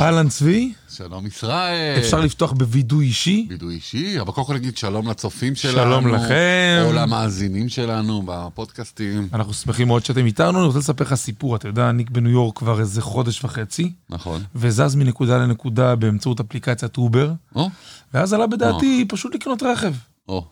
[0.00, 1.98] אהלן צבי, שלום ישראל.
[1.98, 3.46] אפשר לפתוח בווידוי אישי?
[3.50, 5.74] וידוי אישי, אבל קודם כל נגיד שלום לצופים שלנו.
[5.76, 6.82] שלום לכם.
[6.86, 9.28] או למאזינים שלנו בפודקאסטים.
[9.32, 12.58] אנחנו שמחים מאוד שאתם איתנו, אני רוצה לספר לך סיפור, אתה יודע, אני בניו יורק
[12.58, 14.42] כבר איזה חודש וחצי, נכון.
[14.54, 17.70] וזז מנקודה לנקודה באמצעות אפליקציית אובר, או,
[18.14, 19.92] ואז עלה בדעתי פשוט לקנות רכב.
[20.28, 20.44] או,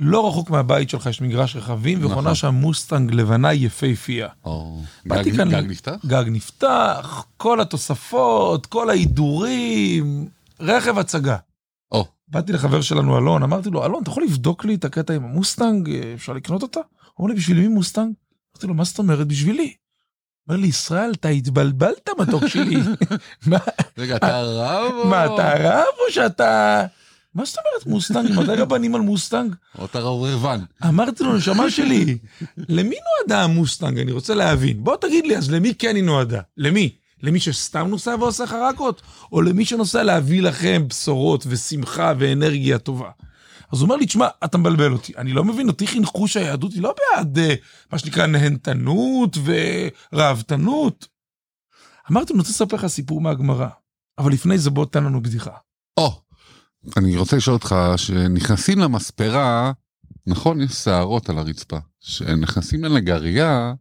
[0.00, 2.10] לא רחוק מהבית שלך יש מגרש רכבים, נכון.
[2.12, 4.28] וחונה שם מוסטנג לבנה יפהפייה.
[4.44, 4.80] או.
[5.08, 5.94] גג כאן- גג נפתח?
[6.06, 10.28] גג נפתח, כל התוספות, כל ההידורים,
[10.60, 11.36] רכב הצגה.
[11.92, 15.24] או, באתי לחבר שלנו אלון, אמרתי לו, אלון, אתה יכול לבדוק לי את הקטע עם
[15.24, 16.80] המוסטנג, אפשר לקנות אותה?
[16.80, 18.12] הוא אומר לי, בשביל מי מוסטנג?
[18.54, 19.74] אמרתי לו, מה זאת אומרת בשבילי?
[20.48, 22.76] אומר לי, ישראל, אתה התבלבלת מתוק שלי.
[23.46, 23.58] מה,
[23.98, 25.06] רגע, אתה רב או...
[25.08, 26.84] מה, אתה רב או שאתה...
[27.36, 28.32] מה זאת אומרת מוסטנג?
[28.32, 29.54] מתי רבנים על מוסטנג?
[29.78, 30.60] או אתה רברבן.
[30.88, 32.18] אמרתי לו, נשמה שלי,
[32.68, 33.98] למי נועדה המוסטנג?
[33.98, 34.84] אני רוצה להבין.
[34.84, 36.40] בוא תגיד לי, אז למי כן היא נועדה?
[36.56, 36.94] למי?
[37.22, 39.02] למי שסתם נוסע ועושה חרקות?
[39.32, 43.10] או למי שנוסע להביא לכם בשורות ושמחה ואנרגיה טובה?
[43.72, 45.12] אז הוא אומר לי, תשמע, אתה מבלבל אותי.
[45.16, 47.54] אני לא מבין, אותי חינכו שהיהדות היא לא בעד אה,
[47.92, 49.36] מה שנקרא נהנתנות
[50.12, 51.08] וראוותנות.
[52.10, 53.68] אמרתי לו, אני רוצה לספר לך סיפור מהגמרא,
[54.18, 55.56] אבל לפני זה בוא תן לנו בדיחה.
[55.96, 56.20] או,
[56.96, 59.72] אני רוצה לשאול אותך, שנכנסים למספרה,
[60.26, 61.78] נכון, יש שערות על הרצפה.
[62.00, 63.72] כשנכנסים לנגרייה,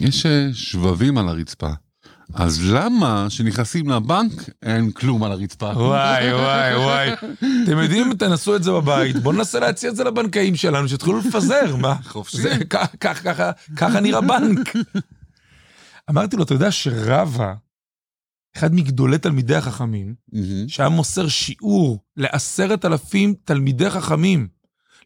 [0.00, 1.70] יש אה, שבבים על הרצפה.
[2.34, 5.66] אז למה שנכנסים לבנק אין כלום על הרצפה?
[5.66, 7.12] וואי, וואי, וואי.
[7.64, 11.76] אתם יודעים, תנסו את זה בבית, בואו ננסה להציע את זה לבנקאים שלנו, שיתחילו לפזר,
[11.76, 11.94] מה?
[12.04, 12.38] חופשי.
[13.76, 14.72] ככה, נראה בנק.
[16.10, 17.54] אמרתי לו, אתה יודע שרבא,
[18.56, 20.68] אחד מגדולי תלמידי החכמים, מהמם.
[20.68, 24.48] שהיה מוסר שיעור לעשרת אלפים תלמידי חכמים,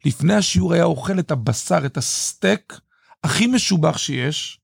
[0.04, 2.80] לפני השיעור היה אוכל את הבשר, את הסטייק
[3.24, 4.60] הכי משובח שיש,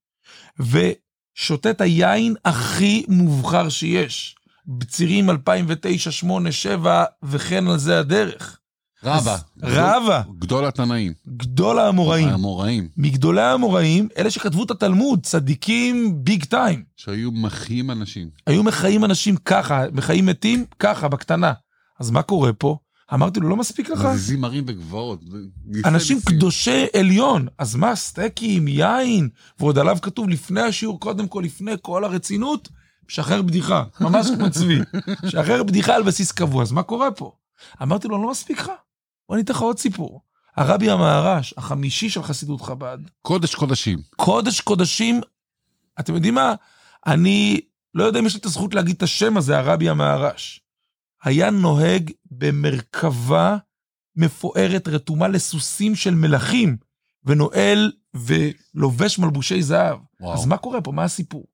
[0.59, 4.37] ושותה את היין הכי מובחר שיש.
[4.67, 8.59] בצירים 2009, 8, 7 וכן על זה הדרך.
[9.05, 9.35] רבא.
[9.35, 10.23] אז רבא.
[10.39, 11.13] גדול התנאים.
[11.29, 12.29] גדול האמוראים.
[12.29, 12.89] האמוראים.
[12.97, 16.85] מגדולי האמוראים, אלה שכתבו את התלמוד, צדיקים ביג טיים.
[16.97, 18.29] שהיו מחיים אנשים.
[18.47, 21.53] היו מחיים אנשים ככה, מחיים מתים ככה, בקטנה.
[22.01, 22.77] אז מה קורה פה?
[23.15, 24.05] אמרתי לו, לא מספיק לך?
[24.05, 25.21] מזיזים הרים וגבעות.
[25.85, 26.37] אנשים ניסים.
[26.37, 27.47] קדושי עליון.
[27.59, 29.29] אז מה, סטייקים, יין,
[29.61, 32.69] ועוד עליו כתוב לפני השיעור, קודם כל, לפני כל הרצינות,
[33.09, 34.79] שחרר בדיחה, ממש כמו צבי.
[35.31, 37.33] שחרר בדיחה על בסיס קבוע, אז מה קורה פה?
[37.83, 38.71] אמרתי לו, לא מספיק לך?
[39.29, 40.21] בוא אני אתן לך עוד סיפור.
[40.57, 43.99] הרבי המהר"ש, החמישי של חסידות חב"ד, קודש קודשים.
[44.17, 45.21] קודש קודשים,
[46.01, 46.55] אתם יודעים מה?
[47.07, 47.61] אני
[47.95, 50.61] לא יודע אם יש לי את הזכות להגיד את השם הזה, הרבי המהר"ש.
[51.25, 53.57] היה נוהג במרכבה
[54.17, 56.77] מפוארת רתומה לסוסים של מלכים,
[57.25, 59.99] ונועל ולובש מלבושי זהב.
[60.21, 60.35] וואו.
[60.35, 60.93] אז מה קורה פה?
[60.93, 61.47] מה הסיפור?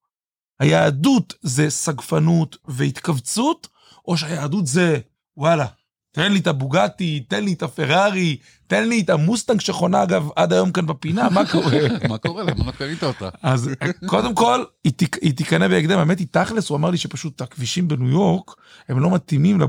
[0.60, 3.69] היהדות זה סגפנות והתכווצות,
[4.08, 4.98] או שהיהדות זה,
[5.37, 5.66] וואלה,
[6.12, 10.53] תן לי את הבוגטי, תן לי את הפרארי, תן לי את המוסטנג שחונה אגב עד
[10.53, 11.78] היום כאן בפינה, מה קורה?
[12.10, 12.43] מה קורה?
[12.43, 13.28] למה לא קנית אותה?
[13.43, 13.71] אז
[14.06, 15.99] קודם כל, היא, תיקנה בהקדם.
[15.99, 18.50] האמת היא, תכלס, הוא אמר לי שפשוט הכבישים בניו יורק,
[18.88, 19.60] הם לא מתאימים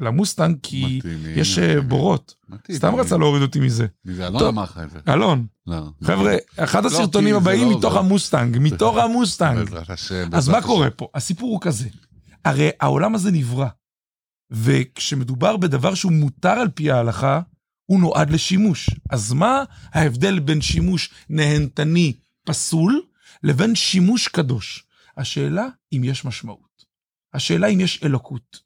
[0.00, 1.00] למוסטנג, כי
[1.36, 1.80] יש אה.
[1.80, 2.34] בורות.
[2.72, 3.86] סתם רצה להוריד אותי מזה.
[4.04, 4.26] מי זה?
[4.26, 4.44] אלון.
[4.44, 4.98] אמר לך את זה.
[5.08, 5.76] אלון, לא.
[6.04, 7.96] חבר'ה, אחד לא, הסרטונים הבאים לא מתוך.
[7.96, 9.68] המוסטנג, מתוך המוסטנג.
[10.32, 10.62] אז מה.
[10.62, 11.08] קורה פה?
[11.14, 11.88] הסיפור הוא כזה.
[12.44, 13.66] הרי העולם הזה נברא,
[14.50, 17.40] וכשמדובר בדבר שהוא מותר על פי ההלכה,
[17.86, 18.90] הוא נועד לשימוש.
[19.10, 22.12] אז מה ההבדל בין שימוש נהנתני
[22.44, 23.02] פסול
[23.42, 24.84] לבין שימוש קדוש?
[25.16, 26.84] השאלה אם יש משמעות.
[27.34, 28.60] השאלה אם יש אלוקות.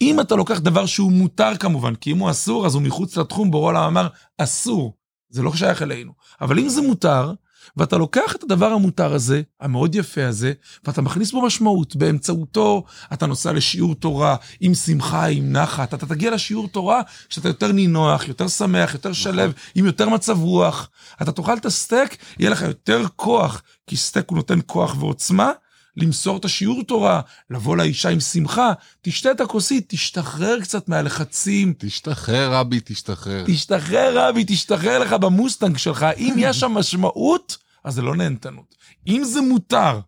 [0.00, 3.50] אם אתה לוקח דבר שהוא מותר כמובן, כי אם הוא אסור אז הוא מחוץ לתחום,
[3.50, 4.96] בורא העולם אמר אסור,
[5.28, 6.12] זה לא שייך אלינו.
[6.40, 7.32] אבל אם זה מותר,
[7.76, 10.52] ואתה לוקח את הדבר המותר הזה, המאוד יפה הזה,
[10.84, 11.96] ואתה מכניס בו משמעות.
[11.96, 15.94] באמצעותו אתה נוסע לשיעור תורה עם שמחה, עם נחת.
[15.94, 20.88] אתה תגיע לשיעור תורה שאתה יותר נינוח, יותר שמח, יותר שלב, עם יותר מצב רוח.
[21.22, 25.52] אתה תאכל את הסטייק, יהיה לך יותר כוח, כי סטייק הוא נותן כוח ועוצמה.
[25.96, 27.20] למסור את השיעור תורה,
[27.50, 28.72] לבוא לאישה עם שמחה,
[29.02, 33.44] תשתה את הכוסית, תשתחרר קצת מהלחצים, תשתחרר, רבי, תשתחרר.
[33.46, 36.06] תשתחרר רבי, תשתחרר לך במוסטנג שלך.
[36.18, 38.74] אם יש שם משמעות, אז זה לא נהנתנות.
[39.06, 40.00] אם זה מותר,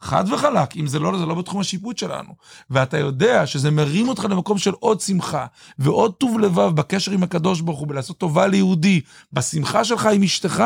[0.00, 2.32] חד וחלק, אם זה לא, זה לא בתחום השיפוט שלנו.
[2.70, 5.46] ואתה יודע שזה מרים אותך למקום של עוד שמחה,
[5.78, 9.00] ועוד טוב לבב בקשר עם הקדוש ברוך הוא, בלעשות טובה ליהודי,
[9.32, 10.64] בשמחה שלך עם אשתך,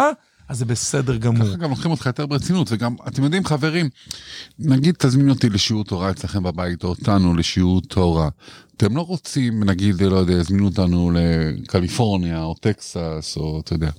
[0.49, 1.47] אז זה בסדר גמור.
[1.47, 3.89] ככה גם לוקחים אותך יותר ברצינות, וגם, אתם יודעים, חברים,
[4.59, 8.29] נגיד תזמין אותי לשיעור תורה אצלכם בבית, או אותנו לשיעור תורה.
[8.77, 13.91] אתם לא רוצים, נגיד, לא יודע, יזמינו אותנו לקליפורניה, או טקסס, או אתה יודע.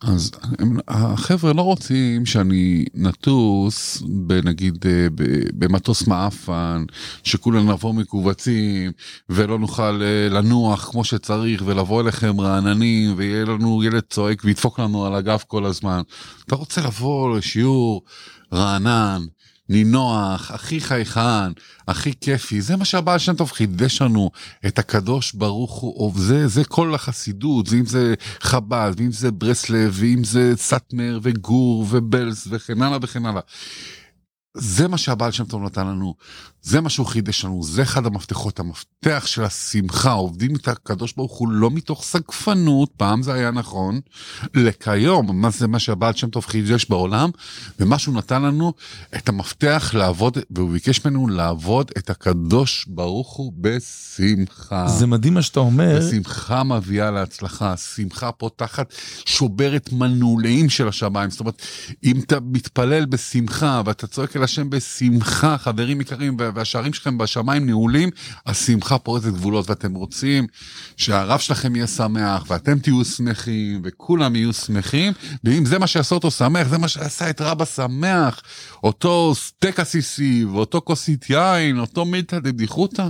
[0.00, 5.06] אז הם, החבר'ה לא רוצים שאני נטוס בנגיד אה,
[5.54, 6.84] במטוס מעפן,
[7.24, 8.92] שכולנו נבוא מכווצים
[9.28, 15.06] ולא נוכל אה, לנוח כמו שצריך ולבוא אליכם רעננים ויהיה לנו ילד צועק וידפוק לנו
[15.06, 16.02] על הגב כל הזמן.
[16.46, 18.02] אתה רוצה לבוא לשיעור
[18.52, 19.22] רענן,
[19.68, 21.52] נינוח, הכי חייכן,
[21.88, 24.30] הכי כיפי, זה מה שהבעל שם טוב חידש לנו,
[24.66, 30.24] את הקדוש ברוך הוא, זה, זה כל החסידות, ואם זה חב"ד, ואם זה ברסלב, ואם
[30.24, 33.42] זה סאטמר וגור ובלס וכן הלאה וכן הלאה.
[34.56, 36.14] זה מה שהבעל שם טוב נתן לנו,
[36.66, 41.38] זה מה שהוא חידש לנו, זה אחד המפתחות, המפתח של השמחה, עובדים את הקדוש ברוך
[41.38, 44.00] הוא לא מתוך סגפנות, פעם זה היה נכון,
[44.54, 47.30] לכיום, מה זה מה שהבעל שם טוב חידש בעולם,
[47.80, 48.72] ומה שהוא נתן לנו,
[49.16, 54.88] את המפתח לעבוד, והוא ביקש ממנו לעבוד את הקדוש ברוך הוא בשמחה.
[54.88, 55.98] זה מדהים מה שאתה אומר.
[55.98, 58.94] השמחה מביאה להצלחה, השמחה פותחת,
[59.26, 61.30] שוברת מנעולאים של השמיים.
[61.30, 61.62] זאת אומרת,
[62.04, 68.10] אם אתה מתפלל בשמחה ואתה צועק אל השם בשמחה, חברים יקרים, והשערים שלכם בשמיים נעולים,
[68.46, 70.46] השמחה פורצת גבולות, ואתם רוצים
[70.96, 75.12] שהרב שלכם יהיה שמח, ואתם תהיו שמחים, וכולם יהיו שמחים,
[75.44, 78.40] ואם זה מה שעשה אותו שמח, זה מה שעשה את רבא שמח,
[78.84, 83.08] אותו סטייק עסיסי, ואותו כוסית יין, אותו מילתא דדיחותא.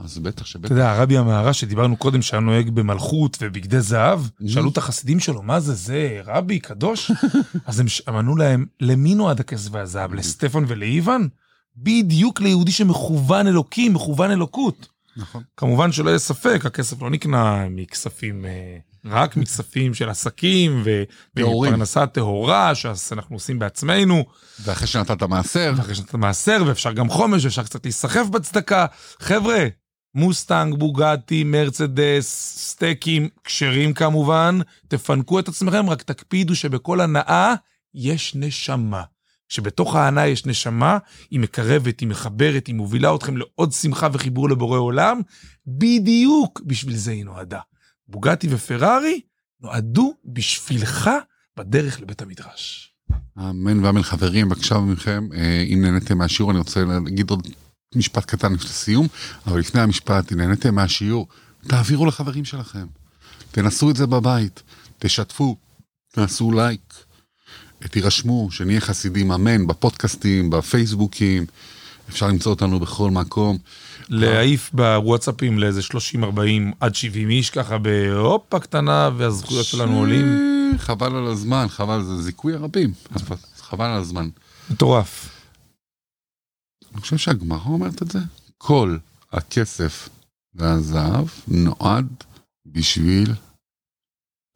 [0.00, 0.66] אז בטח שבטח.
[0.66, 4.48] אתה יודע, הרבי המהר"ש שדיברנו קודם, שהיה נוהג במלכות ובגדי זהב, Mhm.
[4.48, 7.10] שאלו את החסידים שלו, מה זה, זה רבי קדוש?
[7.66, 10.14] אז הם ענו להם, למי נועד הכסף והזהב?
[10.14, 11.28] לסטפן ולאיוון?
[11.76, 14.88] בדיוק ליהודי שמכוון אלוקים, מכוון אלוקות.
[15.16, 15.42] נכון.
[15.56, 21.02] כמובן שלא יהיה ספק, הכסף לא נקנה מכספים, אה, רק מכספים של עסקים ו-
[21.34, 21.72] טהורים.
[21.72, 24.24] ומפרנסה טהורה, שאנחנו עושים בעצמנו,
[24.64, 28.86] ואחרי שנתת מעשר, ואחרי שאתה מעשר, ואפשר גם חומש, ואפשר קצת להיסחף בצדקה.
[29.20, 29.66] חבר'ה,
[30.14, 32.26] מוסטנג, בוגטי, מרצדס,
[32.58, 34.58] סטייקים, כשרים כמובן,
[34.88, 37.54] תפנקו את עצמכם, רק תקפידו שבכל הנאה
[37.94, 39.02] יש נשמה.
[39.48, 40.98] שבתוך ההנאה יש נשמה,
[41.30, 45.20] היא מקרבת, היא מחברת, היא מובילה אתכם לעוד שמחה וחיבור לבורא עולם,
[45.66, 47.60] בדיוק בשביל זה היא נועדה.
[48.08, 49.20] בוגטי ופרארי
[49.60, 51.10] נועדו בשבילך
[51.56, 52.92] בדרך לבית המדרש.
[53.38, 57.46] אמן ואמן חברים, בבקשה מכם, אה, אם נהניתם מהשיעור, אני רוצה להגיד עוד
[57.94, 59.06] משפט קטן לסיום,
[59.46, 61.28] אבל לפני המשפט, אם נהניתם מהשיעור,
[61.68, 62.86] תעבירו לחברים שלכם.
[63.50, 64.62] תנסו את זה בבית,
[64.98, 65.56] תשתפו,
[66.12, 67.05] תעשו לייק,
[67.80, 71.46] תירשמו, שנהיה חסידים, אמן, בפודקאסטים, בפייסבוקים,
[72.08, 73.58] אפשר למצוא אותנו בכל מקום.
[74.08, 76.22] להעיף בוואטסאפים לאיזה 30-40
[76.80, 80.26] עד 70 איש ככה בהופה קטנה והזכויות שלנו עולים.
[80.78, 82.92] חבל על הזמן, חבל, זה זיכוי הרבים,
[83.56, 84.28] חבל על הזמן.
[84.70, 85.28] מטורף.
[86.92, 88.18] אני חושב שהגמרא אומרת את זה.
[88.58, 88.96] כל
[89.32, 90.08] הכסף
[90.54, 92.06] והזהב נועד
[92.66, 93.32] בשביל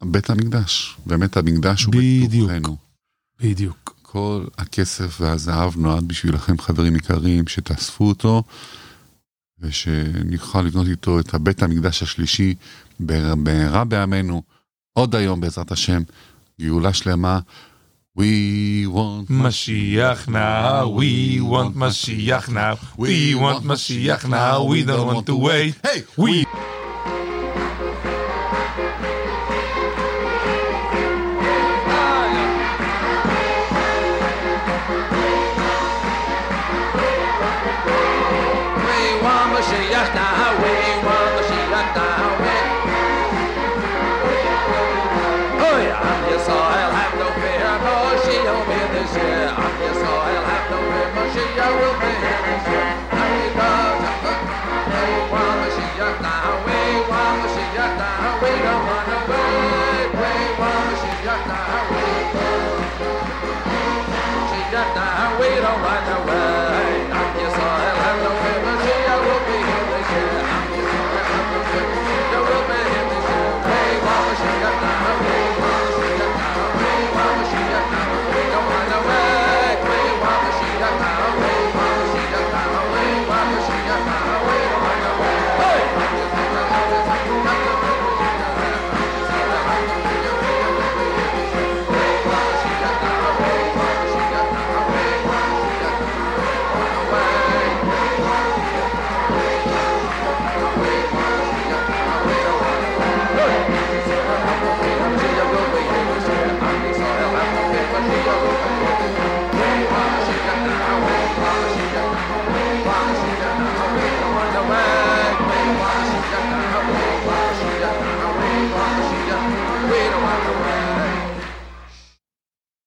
[0.03, 1.93] בית המקדש, באמת המקדש הוא.
[1.93, 2.27] בתוכנו.
[2.27, 2.90] בדיוק.
[4.01, 8.43] כל הכסף והזהב נועד בשבילכם חברים יקרים, שתאספו אותו,
[9.59, 12.55] ושנוכל לבנות איתו את הבית המקדש השלישי
[12.99, 14.43] במהרה בימינו,
[14.93, 16.01] עוד היום בעזרת השם,
[16.61, 17.39] גאולה שלמה.
[18.17, 25.25] We want משיח now, we want משיח now, we want משיח now, we don't want
[25.25, 25.75] to wait.
[25.83, 26.45] Hey, we